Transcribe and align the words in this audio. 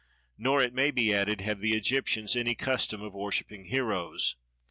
Nor, 0.35 0.63
it 0.63 0.73
may 0.73 0.89
be 0.89 1.13
added, 1.13 1.41
have 1.41 1.59
the 1.59 1.75
Egyptians 1.77 2.35
any 2.35 2.55
custom 2.55 3.03
of 3.03 3.13
worshipping 3.13 3.65
heroes. 3.65 4.35